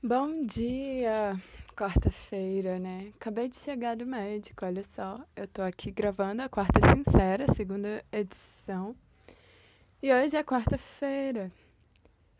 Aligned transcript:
Bom 0.00 0.46
dia! 0.46 1.36
Quarta-feira, 1.76 2.78
né? 2.78 3.12
Acabei 3.16 3.48
de 3.48 3.56
chegar 3.56 3.96
do 3.96 4.06
médico, 4.06 4.64
olha 4.64 4.84
só. 4.94 5.18
Eu 5.34 5.48
tô 5.48 5.60
aqui 5.60 5.90
gravando 5.90 6.40
a 6.40 6.48
Quarta 6.48 6.78
Sincera, 6.94 7.52
segunda 7.52 8.04
edição. 8.12 8.94
E 10.00 10.14
hoje 10.14 10.36
é 10.36 10.44
quarta-feira. 10.44 11.50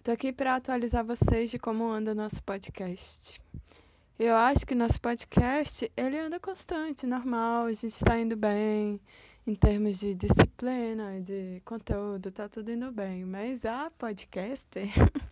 Tô 0.05 0.13
aqui 0.13 0.33
para 0.33 0.55
atualizar 0.55 1.05
vocês 1.05 1.51
de 1.51 1.59
como 1.59 1.90
anda 1.90 2.15
nosso 2.15 2.40
podcast. 2.44 3.42
Eu 4.17 4.37
acho 4.37 4.65
que 4.65 4.77
nosso 4.77 5.01
podcast, 5.01 5.90
ele 5.97 6.17
anda 6.17 6.38
constante, 6.38 7.09
normal, 7.09 7.67
a 7.67 7.72
gente 7.72 7.99
tá 8.04 8.21
indo 8.21 8.37
bem 8.37 9.01
em 9.45 9.54
termos 9.56 9.99
de 9.99 10.15
disciplina, 10.15 11.21
de 11.21 11.61
conteúdo, 11.65 12.31
tá 12.31 12.49
tudo 12.49 12.71
indo 12.71 12.93
bem. 12.93 13.25
Mas 13.25 13.65
a 13.65 13.90
podcaster 13.99 14.93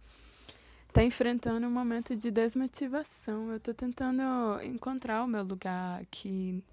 tá 0.97 1.05
enfrentando 1.05 1.67
um 1.67 1.71
momento 1.71 2.17
de 2.17 2.31
desmotivação. 2.31 3.53
Eu 3.53 3.61
tô 3.61 3.75
tentando 3.75 4.23
encontrar 4.63 5.23
o 5.23 5.27
meu 5.27 5.45
lugar 5.45 6.01
aqui 6.01 6.65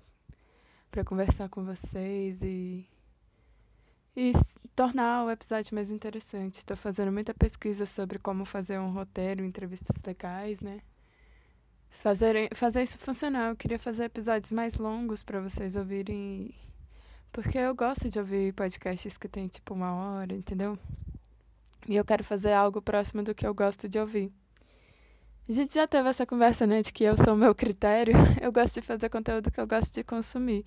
para 0.89 1.03
conversar 1.03 1.49
com 1.49 1.65
vocês 1.65 2.41
e 2.41 2.87
e 4.15 4.31
tornar 4.73 5.25
o 5.25 5.29
episódio 5.29 5.75
mais 5.75 5.91
interessante. 5.91 6.59
Estou 6.59 6.77
fazendo 6.77 7.11
muita 7.11 7.33
pesquisa 7.33 7.85
sobre 7.85 8.17
como 8.17 8.45
fazer 8.45 8.79
um 8.79 8.93
roteiro, 8.93 9.43
entrevistas 9.43 9.97
legais, 10.07 10.61
né? 10.61 10.79
Fazer, 11.89 12.55
fazer 12.55 12.83
isso 12.83 12.97
funcionar. 12.97 13.49
Eu 13.49 13.57
queria 13.57 13.77
fazer 13.77 14.05
episódios 14.05 14.53
mais 14.53 14.75
longos 14.75 15.21
para 15.21 15.41
vocês 15.41 15.75
ouvirem. 15.75 16.55
Porque 17.29 17.57
eu 17.57 17.75
gosto 17.75 18.09
de 18.09 18.19
ouvir 18.19 18.53
podcasts 18.53 19.17
que 19.17 19.27
tem 19.27 19.49
tipo 19.49 19.73
uma 19.73 19.93
hora, 19.93 20.33
entendeu? 20.33 20.79
E 21.87 21.95
eu 21.95 22.05
quero 22.05 22.23
fazer 22.23 22.53
algo 22.53 22.81
próximo 22.81 23.23
do 23.23 23.35
que 23.35 23.45
eu 23.45 23.53
gosto 23.53 23.87
de 23.89 23.99
ouvir. 23.99 24.31
A 25.47 25.51
gente 25.51 25.73
já 25.73 25.85
teve 25.85 26.07
essa 26.07 26.25
conversa, 26.25 26.65
né, 26.65 26.81
de 26.81 26.93
que 26.93 27.03
eu 27.03 27.17
sou 27.17 27.33
o 27.33 27.37
meu 27.37 27.53
critério. 27.53 28.13
Eu 28.41 28.51
gosto 28.51 28.75
de 28.75 28.87
fazer 28.87 29.09
conteúdo 29.09 29.51
que 29.51 29.59
eu 29.59 29.67
gosto 29.67 29.93
de 29.93 30.03
consumir. 30.03 30.65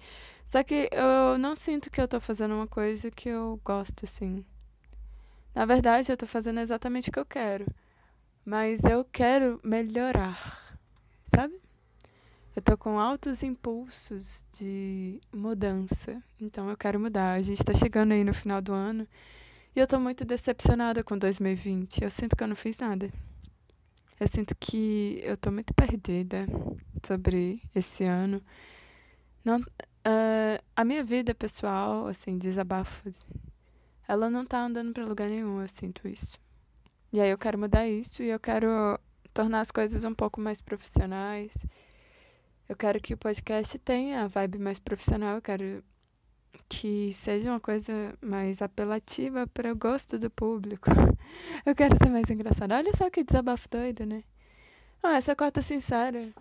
Só 0.48 0.62
que 0.62 0.88
eu 0.92 1.38
não 1.38 1.56
sinto 1.56 1.90
que 1.90 2.00
eu 2.00 2.06
tô 2.06 2.20
fazendo 2.20 2.54
uma 2.54 2.66
coisa 2.66 3.10
que 3.10 3.28
eu 3.28 3.60
gosto, 3.64 4.04
assim. 4.04 4.44
Na 5.54 5.64
verdade, 5.64 6.12
eu 6.12 6.16
tô 6.16 6.26
fazendo 6.26 6.60
exatamente 6.60 7.08
o 7.08 7.12
que 7.12 7.18
eu 7.18 7.24
quero. 7.24 7.66
Mas 8.44 8.84
eu 8.84 9.04
quero 9.04 9.58
melhorar, 9.64 10.78
sabe? 11.34 11.58
Eu 12.54 12.62
tô 12.62 12.76
com 12.76 12.98
altos 12.98 13.42
impulsos 13.42 14.44
de 14.52 15.20
mudança. 15.32 16.22
Então 16.40 16.68
eu 16.70 16.76
quero 16.76 17.00
mudar. 17.00 17.32
A 17.32 17.42
gente 17.42 17.64
tá 17.64 17.74
chegando 17.74 18.12
aí 18.12 18.22
no 18.24 18.34
final 18.34 18.60
do 18.60 18.72
ano. 18.72 19.08
E 19.76 19.78
eu 19.78 19.86
tô 19.86 20.00
muito 20.00 20.24
decepcionada 20.24 21.04
com 21.04 21.18
2020. 21.18 22.02
Eu 22.02 22.08
sinto 22.08 22.34
que 22.34 22.42
eu 22.42 22.48
não 22.48 22.56
fiz 22.56 22.78
nada. 22.78 23.12
Eu 24.18 24.26
sinto 24.26 24.56
que 24.58 25.20
eu 25.22 25.36
tô 25.36 25.52
muito 25.52 25.74
perdida 25.74 26.46
sobre 27.06 27.60
esse 27.74 28.02
ano. 28.02 28.40
Não, 29.44 29.60
uh, 29.60 30.64
a 30.74 30.82
minha 30.82 31.04
vida 31.04 31.34
pessoal, 31.34 32.06
assim, 32.06 32.38
desabafo, 32.38 33.10
ela 34.08 34.30
não 34.30 34.46
tá 34.46 34.64
andando 34.64 34.94
para 34.94 35.04
lugar 35.04 35.28
nenhum, 35.28 35.60
eu 35.60 35.68
sinto 35.68 36.08
isso. 36.08 36.38
E 37.12 37.20
aí 37.20 37.28
eu 37.28 37.36
quero 37.36 37.58
mudar 37.58 37.86
isso 37.86 38.22
e 38.22 38.30
eu 38.30 38.40
quero 38.40 38.98
tornar 39.34 39.60
as 39.60 39.70
coisas 39.70 40.04
um 40.04 40.14
pouco 40.14 40.40
mais 40.40 40.58
profissionais. 40.58 41.52
Eu 42.66 42.76
quero 42.76 42.98
que 42.98 43.12
o 43.12 43.18
podcast 43.18 43.78
tenha 43.80 44.22
a 44.22 44.26
vibe 44.26 44.58
mais 44.58 44.78
profissional, 44.78 45.34
eu 45.34 45.42
quero 45.42 45.84
que 46.68 47.12
seja 47.12 47.50
uma 47.50 47.60
coisa 47.60 47.92
mais 48.20 48.62
apelativa 48.62 49.46
para 49.46 49.72
o 49.72 49.76
gosto 49.76 50.18
do 50.18 50.30
público. 50.30 50.90
Eu 51.64 51.74
quero 51.74 51.96
ser 51.96 52.10
mais 52.10 52.28
engraçada. 52.30 52.76
Olha 52.76 52.92
só 52.96 53.10
que 53.10 53.24
desabafo 53.24 53.68
doido, 53.68 54.04
né? 54.04 54.22
Ah, 55.02 55.16
essa 55.16 55.36
quarta 55.36 55.62
sincera. 55.62 56.32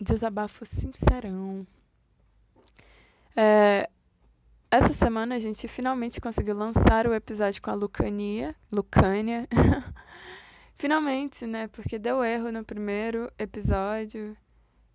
Desabafo 0.00 0.64
sincerão. 0.64 1.66
É, 3.34 3.88
essa 4.70 4.92
semana 4.92 5.34
a 5.34 5.38
gente 5.38 5.68
finalmente 5.68 6.20
conseguiu 6.20 6.56
lançar 6.56 7.06
o 7.06 7.14
episódio 7.14 7.62
com 7.62 7.70
a 7.70 7.74
Lucania. 7.74 8.54
Lucânia. 8.70 9.48
finalmente, 10.76 11.46
né? 11.46 11.68
Porque 11.68 11.98
deu 11.98 12.22
erro 12.22 12.52
no 12.52 12.64
primeiro 12.64 13.30
episódio. 13.38 14.36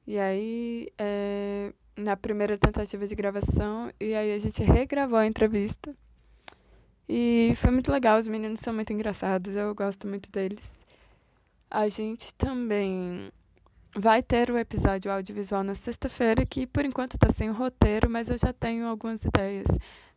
E 0.08 0.18
aí, 0.18 0.88
é, 0.98 1.74
na 1.96 2.16
primeira 2.16 2.58
tentativa 2.58 3.06
de 3.06 3.16
gravação 3.16 3.92
e 4.00 4.14
aí 4.14 4.34
a 4.34 4.40
gente 4.40 4.64
regravou 4.64 5.18
a 5.18 5.28
entrevista. 5.28 5.96
E 7.08 7.54
foi 7.56 7.72
muito 7.72 7.92
legal, 7.92 8.18
os 8.18 8.28
meninos 8.28 8.62
são 8.62 8.74
muito 8.74 8.94
engraçados, 8.94 9.56
eu 9.56 9.76
gosto 9.76 10.08
muito 10.08 10.32
deles. 10.32 10.80
A 11.70 11.88
gente 11.88 12.34
também 12.36 13.32
vai 13.96 14.24
ter 14.24 14.50
o 14.50 14.58
episódio 14.58 15.12
audiovisual 15.12 15.64
na 15.64 15.76
sexta-feira, 15.76 16.46
que 16.46 16.66
por 16.66 16.86
enquanto 16.86 17.16
está 17.16 17.30
sem 17.30 17.50
roteiro, 17.50 18.10
mas 18.10 18.30
eu 18.30 18.38
já 18.38 18.54
tenho 18.54 18.88
algumas 18.88 19.24
ideias. 19.26 19.68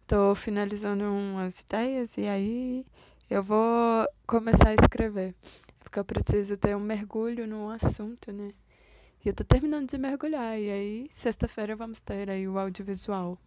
Estou 0.02 0.34
finalizando 0.34 1.04
umas 1.04 1.60
ideias 1.60 2.16
e 2.16 2.26
aí 2.26 2.86
eu 3.28 3.42
vou 3.42 4.06
começar 4.26 4.68
a 4.68 4.74
escrever. 4.74 5.34
Porque 5.80 5.98
eu 5.98 6.04
preciso 6.04 6.56
ter 6.56 6.76
um 6.76 6.80
mergulho 6.80 7.46
no 7.46 7.70
assunto, 7.70 8.30
né? 8.32 8.52
E 9.24 9.28
eu 9.30 9.34
tô 9.34 9.42
terminando 9.42 9.88
de 9.88 9.96
mergulhar. 9.96 10.58
E 10.58 10.70
aí, 10.70 11.10
sexta-feira, 11.14 11.74
vamos 11.74 11.98
ter 11.98 12.28
aí 12.28 12.46
o 12.46 12.58
audiovisual. 12.58 13.38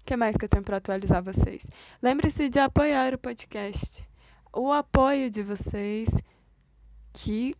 O 0.00 0.04
que 0.04 0.16
mais 0.16 0.36
que 0.36 0.44
eu 0.44 0.48
tenho 0.48 0.62
para 0.62 0.76
atualizar 0.76 1.20
vocês? 1.20 1.66
Lembre-se 2.00 2.48
de 2.48 2.60
apoiar 2.60 3.12
o 3.14 3.18
podcast. 3.18 4.08
O 4.52 4.70
apoio 4.70 5.28
de 5.28 5.42
vocês, 5.42 6.08
que 7.12 7.56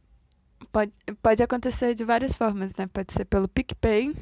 pode, 0.70 0.92
pode 1.20 1.42
acontecer 1.42 1.92
de 1.94 2.04
várias 2.04 2.34
formas, 2.34 2.72
né? 2.76 2.86
Pode 2.86 3.12
ser 3.12 3.24
pelo 3.24 3.48
PicPay, 3.48 4.14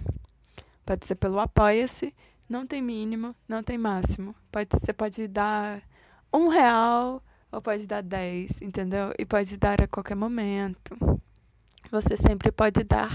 pode 0.86 1.06
ser 1.06 1.14
pelo 1.16 1.38
Apoia-se. 1.38 2.14
Não 2.48 2.66
tem 2.66 2.80
mínimo, 2.80 3.36
não 3.46 3.62
tem 3.62 3.76
máximo. 3.76 4.34
Pode, 4.50 4.70
você 4.72 4.92
pode 4.94 5.28
dar 5.28 5.82
um 6.32 6.48
real 6.48 7.22
ou 7.52 7.60
pode 7.60 7.86
dar 7.86 8.02
dez, 8.02 8.62
entendeu? 8.62 9.12
E 9.18 9.26
pode 9.26 9.58
dar 9.58 9.82
a 9.82 9.86
qualquer 9.86 10.14
momento. 10.16 11.17
Você 11.90 12.16
sempre 12.16 12.52
pode 12.52 12.84
dar. 12.84 13.10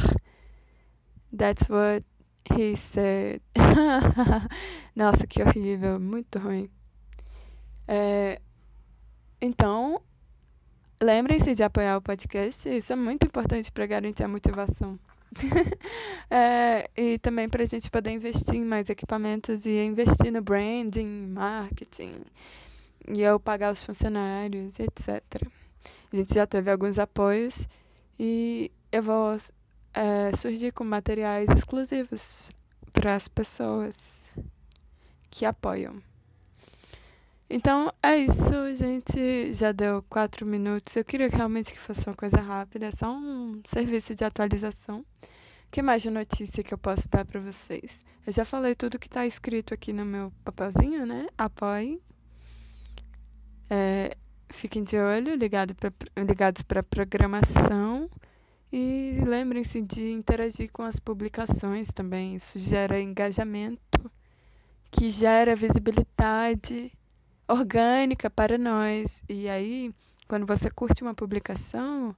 That's 1.35 1.69
what 1.69 2.03
he 2.51 2.75
said. 2.75 3.41
Nossa, 4.95 5.28
que 5.28 5.41
horrível, 5.41 6.00
muito 6.00 6.39
ruim. 6.39 6.69
É, 7.88 8.39
então, 9.41 10.01
lembrem-se 11.01 11.53
de 11.53 11.63
apoiar 11.63 11.97
o 11.97 12.01
podcast, 12.01 12.69
isso 12.69 12.94
é 12.94 12.95
muito 12.95 13.25
importante 13.25 13.72
para 13.72 13.85
garantir 13.85 14.23
a 14.23 14.28
motivação. 14.28 14.97
é, 16.29 16.89
e 16.95 17.17
também 17.19 17.50
para 17.50 17.63
a 17.63 17.66
gente 17.66 17.89
poder 17.89 18.12
investir 18.12 18.56
em 18.56 18.66
mais 18.66 18.89
equipamentos 18.89 19.66
e 19.66 19.83
investir 19.83 20.31
no 20.31 20.41
branding, 20.41 21.28
marketing, 21.28 22.22
e 23.16 23.22
eu 23.22 23.39
pagar 23.39 23.72
os 23.72 23.83
funcionários, 23.83 24.79
etc. 24.79 25.22
A 26.12 26.16
gente 26.16 26.33
já 26.33 26.45
teve 26.45 26.72
alguns 26.72 27.00
apoios 27.00 27.67
e 28.19 28.72
eu 28.91 29.01
vou 29.01 29.35
é, 29.94 30.35
surgir 30.35 30.72
com 30.72 30.84
materiais 30.84 31.50
exclusivos 31.50 32.51
para 32.91 33.16
as 33.16 33.28
pessoas 33.28 34.28
que 35.29 35.46
apoiam. 35.46 36.01
Então 37.50 37.94
é 38.01 38.18
isso, 38.18 38.75
gente. 38.75 39.53
Já 39.53 39.72
deu 39.72 40.03
quatro 40.09 40.46
minutos. 40.46 40.96
Eu 40.96 41.06
queria 41.06 41.29
realmente 41.29 41.72
que 41.72 41.79
fosse 41.79 42.07
uma 42.07 42.16
coisa 42.16 42.38
rápida, 42.38 42.90
só 42.97 43.12
um 43.12 43.62
serviço 43.66 44.16
de 44.16 44.24
atualização. 44.24 45.06
Que 45.69 45.81
mais 45.81 46.01
de 46.01 46.09
notícia 46.09 46.63
que 46.63 46.74
eu 46.74 46.78
posso 46.78 47.09
dar 47.09 47.25
para 47.25 47.40
vocês? 47.40 48.06
Eu 48.25 48.31
já 48.34 48.45
falei 48.45 48.75
tudo 48.75 49.00
que 49.00 49.07
está 49.07 49.25
escrito 49.25 49.74
aqui 49.74 49.91
no 49.91 50.06
meu 50.06 50.31
papelzinho, 50.44 51.06
né? 51.06 51.28
Apoiem. 51.38 52.00
É, 53.69 54.16
fiquem 54.53 54.83
de 54.83 54.97
olho, 54.97 55.35
ligado 55.35 55.75
pra, 55.75 55.91
ligados 56.17 56.61
para 56.61 56.79
a 56.79 56.83
programação. 56.83 58.09
E 58.71 59.19
lembrem-se 59.25 59.81
de 59.81 60.11
interagir 60.11 60.71
com 60.71 60.83
as 60.83 61.00
publicações 61.00 61.89
também. 61.89 62.35
Isso 62.35 62.57
gera 62.57 63.00
engajamento, 63.00 64.11
que 64.89 65.09
gera 65.09 65.55
visibilidade 65.55 66.91
orgânica 67.47 68.29
para 68.29 68.57
nós. 68.57 69.21
E 69.29 69.47
aí, 69.50 69.94
quando 70.27 70.45
você 70.45 70.71
curte 70.71 71.03
uma 71.03 71.13
publicação, 71.13 72.15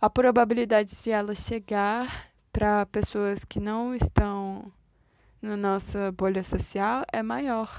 a 0.00 0.10
probabilidade 0.10 0.94
de 1.02 1.10
ela 1.10 1.34
chegar 1.34 2.30
para 2.52 2.84
pessoas 2.86 3.44
que 3.44 3.60
não 3.60 3.94
estão 3.94 4.70
na 5.40 5.56
nossa 5.56 6.12
bolha 6.12 6.42
social 6.42 7.04
é 7.12 7.22
maior. 7.22 7.70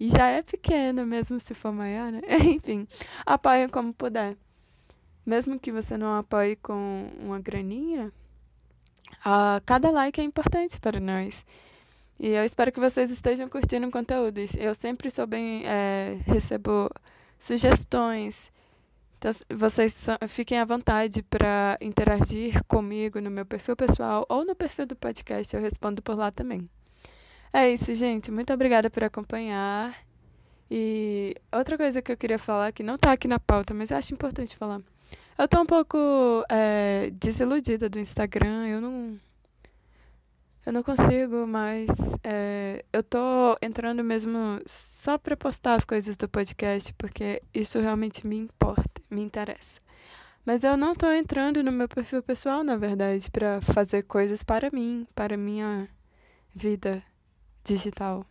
E 0.00 0.08
já 0.10 0.28
é 0.28 0.42
pequeno, 0.42 1.04
mesmo 1.06 1.40
se 1.40 1.54
for 1.54 1.72
maior, 1.72 2.12
né? 2.12 2.20
Enfim, 2.54 2.86
apoiem 3.26 3.68
como 3.68 3.92
puder. 3.92 4.36
Mesmo 5.26 5.58
que 5.58 5.72
você 5.72 5.96
não 5.96 6.16
apoie 6.18 6.56
com 6.56 7.10
uma 7.20 7.38
graninha, 7.40 8.12
uh, 9.26 9.60
cada 9.66 9.90
like 9.90 10.20
é 10.20 10.24
importante 10.24 10.80
para 10.80 11.00
nós. 11.00 11.44
E 12.18 12.28
eu 12.28 12.44
espero 12.44 12.72
que 12.72 12.80
vocês 12.80 13.10
estejam 13.10 13.48
curtindo 13.48 13.86
o 13.86 13.90
conteúdo. 13.90 14.38
Eu 14.58 14.74
sempre 14.74 15.10
sou 15.10 15.26
bem, 15.26 15.64
é, 15.66 16.18
recebo 16.26 16.90
sugestões, 17.38 18.52
Então, 19.18 19.32
vocês 19.56 20.06
fiquem 20.28 20.58
à 20.58 20.64
vontade 20.64 21.22
para 21.22 21.78
interagir 21.80 22.62
comigo 22.66 23.20
no 23.20 23.30
meu 23.30 23.46
perfil 23.46 23.76
pessoal 23.76 24.26
ou 24.28 24.44
no 24.44 24.54
perfil 24.54 24.86
do 24.86 24.96
podcast, 24.96 25.54
eu 25.54 25.62
respondo 25.62 26.02
por 26.02 26.16
lá 26.16 26.30
também. 26.30 26.68
É 27.52 27.70
isso, 27.72 27.94
gente. 27.94 28.30
Muito 28.30 28.52
obrigada 28.52 28.90
por 28.90 29.04
acompanhar. 29.04 29.94
E 30.70 31.34
outra 31.52 31.78
coisa 31.78 32.02
que 32.02 32.12
eu 32.12 32.16
queria 32.16 32.38
falar, 32.38 32.72
que 32.72 32.82
não 32.82 32.96
está 32.96 33.12
aqui 33.12 33.26
na 33.26 33.38
pauta, 33.38 33.72
mas 33.72 33.90
eu 33.90 33.96
acho 33.96 34.12
importante 34.12 34.56
falar. 34.56 34.80
Eu 35.38 35.44
estou 35.46 35.62
um 35.62 35.66
pouco 35.66 36.44
é, 36.50 37.10
desiludida 37.12 37.88
do 37.88 37.98
Instagram. 37.98 38.66
Eu 38.68 38.80
não. 38.80 39.20
Eu 40.66 40.72
não 40.72 40.82
consigo 40.82 41.46
mais. 41.46 41.88
É, 42.22 42.84
eu 42.92 43.02
tô 43.02 43.56
entrando 43.62 44.04
mesmo 44.04 44.60
só 44.66 45.16
para 45.16 45.36
postar 45.36 45.74
as 45.76 45.84
coisas 45.84 46.16
do 46.16 46.28
podcast, 46.28 46.92
porque 46.94 47.42
isso 47.54 47.80
realmente 47.80 48.26
me 48.26 48.36
importa, 48.36 49.00
me 49.10 49.22
interessa. 49.22 49.80
Mas 50.44 50.64
eu 50.64 50.76
não 50.76 50.94
tô 50.94 51.10
entrando 51.10 51.62
no 51.62 51.72
meu 51.72 51.88
perfil 51.88 52.22
pessoal, 52.22 52.62
na 52.64 52.76
verdade, 52.76 53.30
para 53.30 53.60
fazer 53.62 54.02
coisas 54.02 54.42
para 54.42 54.70
mim, 54.70 55.06
para 55.14 55.36
minha 55.36 55.88
vida 56.54 57.02
digital. 57.64 58.26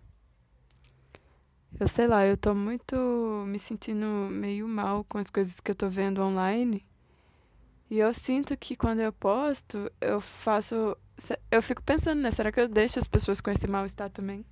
Eu 1.80 1.88
sei 1.88 2.08
lá, 2.08 2.26
eu 2.26 2.36
tô 2.36 2.56
muito 2.56 2.96
me 3.48 3.60
sentindo 3.60 4.06
meio 4.32 4.68
mal 4.68 5.04
com 5.04 5.18
as 5.18 5.30
coisas 5.30 5.60
que 5.60 5.72
eu 5.72 5.76
tô 5.76 5.90
vendo 5.90 6.22
online. 6.22 6.86
E 7.90 8.00
eu 8.00 8.14
sinto 8.14 8.58
que 8.58 8.76
quando 8.76 9.00
eu 9.00 9.14
posto, 9.14 9.92
eu 10.02 10.20
faço 10.20 10.98
eu 11.52 11.62
fico 11.62 11.82
pensando, 11.82 12.22
né? 12.22 12.32
Será 12.32 12.52
que 12.52 12.60
eu 12.60 12.68
deixo 12.68 13.00
as 13.00 13.08
pessoas 13.08 13.42
com 13.42 13.50
esse 13.50 13.68
mal-estar 13.68 14.10
também? 14.10 14.46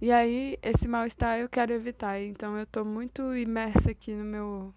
E 0.00 0.12
aí, 0.12 0.58
esse 0.62 0.86
mal-estar 0.86 1.38
eu 1.38 1.48
quero 1.48 1.72
evitar. 1.72 2.20
Então, 2.20 2.58
eu 2.58 2.66
tô 2.66 2.84
muito 2.84 3.34
imersa 3.34 3.90
aqui 3.90 4.14
no 4.14 4.24
meu, 4.24 4.74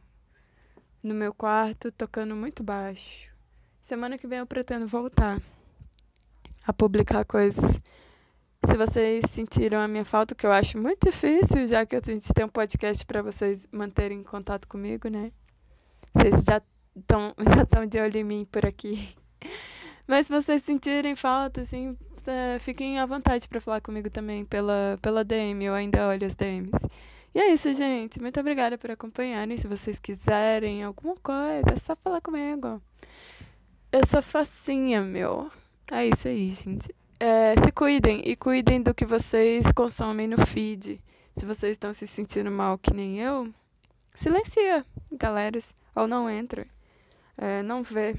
no 1.03 1.13
meu 1.13 1.33
quarto, 1.33 1.91
tocando 1.91 2.35
muito 2.35 2.63
baixo. 2.63 3.29
Semana 3.81 4.17
que 4.17 4.27
vem 4.27 4.39
eu 4.39 4.45
pretendo 4.47 4.87
voltar 4.87 5.41
a 6.65 6.73
publicar 6.73 7.25
coisas. 7.25 7.81
Se 8.67 8.75
vocês 8.75 9.23
sentiram 9.31 9.79
a 9.79 9.87
minha 9.87 10.03
falta, 10.03 10.35
que 10.35 10.45
eu 10.45 10.51
acho 10.51 10.77
muito 10.77 11.09
difícil, 11.09 11.65
já 11.69 11.85
que 11.85 11.95
a 11.95 12.01
gente 12.03 12.33
tem 12.33 12.43
um 12.43 12.49
podcast 12.49 13.05
para 13.05 13.21
vocês 13.21 13.65
manterem 13.71 14.21
contato 14.21 14.67
comigo, 14.67 15.07
né? 15.07 15.31
Vocês 16.13 16.43
já 16.43 16.61
estão 16.93 17.33
já 17.55 17.63
estão 17.63 17.85
de 17.85 17.97
olho 17.97 18.17
em 18.17 18.25
mim 18.25 18.45
por 18.51 18.65
aqui. 18.65 19.15
Mas 20.05 20.27
se 20.27 20.33
vocês 20.33 20.61
sentirem 20.63 21.15
falta, 21.15 21.61
assim, 21.61 21.97
é, 22.27 22.59
fiquem 22.59 22.99
à 22.99 23.05
vontade 23.05 23.47
para 23.47 23.61
falar 23.61 23.79
comigo 23.79 24.09
também 24.09 24.43
pela, 24.43 24.99
pela 25.01 25.23
DM, 25.23 25.63
eu 25.63 25.73
ainda 25.73 26.05
olho 26.09 26.27
as 26.27 26.35
DMs. 26.35 26.77
E 27.33 27.39
é 27.39 27.53
isso, 27.53 27.73
gente. 27.73 28.19
Muito 28.19 28.37
obrigada 28.37 28.77
por 28.77 28.91
acompanharem. 28.91 29.55
Se 29.55 29.67
vocês 29.67 29.97
quiserem 29.97 30.83
alguma 30.83 31.15
coisa, 31.15 31.73
é 31.73 31.75
só 31.77 31.95
falar 31.95 32.19
comigo. 32.19 32.81
Eu 33.93 34.05
sou 34.05 34.21
facinha, 34.21 35.01
meu. 35.01 35.49
É 35.89 36.05
isso 36.05 36.27
aí, 36.27 36.51
gente. 36.51 36.93
É, 37.19 37.53
se 37.63 37.71
cuidem 37.71 38.21
e 38.25 38.35
cuidem 38.35 38.81
do 38.81 38.93
que 38.93 39.05
vocês 39.05 39.65
consomem 39.73 40.27
no 40.27 40.45
feed. 40.45 41.01
Se 41.35 41.45
vocês 41.45 41.73
estão 41.73 41.93
se 41.93 42.07
sentindo 42.07 42.51
mal 42.51 42.77
que 42.77 42.93
nem 42.93 43.19
eu, 43.19 43.53
silencia, 44.13 44.85
galera. 45.11 45.59
Ou 45.95 46.07
não 46.07 46.29
entra. 46.29 46.67
É, 47.37 47.63
não 47.63 47.81
vê 47.83 48.15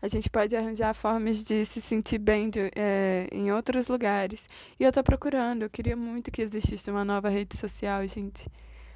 a 0.00 0.06
gente 0.06 0.30
pode 0.30 0.54
arranjar 0.54 0.94
formas 0.94 1.42
de 1.42 1.64
se 1.64 1.80
sentir 1.80 2.18
bem 2.18 2.48
de, 2.48 2.70
é, 2.76 3.26
em 3.32 3.50
outros 3.52 3.88
lugares. 3.88 4.48
E 4.78 4.84
eu 4.84 4.92
tô 4.92 5.02
procurando, 5.02 5.62
eu 5.62 5.70
queria 5.70 5.96
muito 5.96 6.30
que 6.30 6.40
existisse 6.40 6.88
uma 6.88 7.04
nova 7.04 7.28
rede 7.28 7.56
social, 7.56 8.06
gente. 8.06 8.48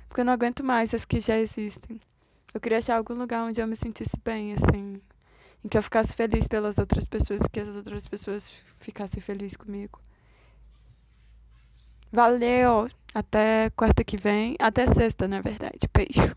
Porque 0.08 0.20
eu 0.20 0.25
não 0.25 0.32
aguento 0.32 0.62
mais 0.62 0.94
as 0.94 1.05
que 1.05 1.19
já 1.19 1.37
existem. 1.38 2.00
Eu 2.55 2.61
queria 2.61 2.79
achar 2.79 2.97
algum 2.97 3.15
lugar 3.15 3.43
onde 3.43 3.61
eu 3.61 3.67
me 3.67 3.75
sentisse 3.75 4.17
bem, 4.25 4.53
assim. 4.53 5.00
Em 5.64 5.69
que 5.69 5.79
eu 5.79 5.82
ficasse 5.82 6.14
feliz 6.14 6.49
pelas 6.49 6.79
outras 6.79 7.05
pessoas 7.06 7.43
e 7.43 7.49
que 7.49 7.61
as 7.61 7.76
outras 7.76 8.06
pessoas 8.06 8.50
ficassem 8.81 9.20
felizes 9.20 9.56
comigo. 9.56 10.00
Valeu! 12.12 12.88
Até 13.14 13.70
quarta 13.70 14.05
que 14.05 14.17
vem. 14.17 14.56
Até 14.59 14.87
sexta, 14.93 15.29
na 15.29 15.41
verdade. 15.41 15.88
Beijo. 15.93 16.35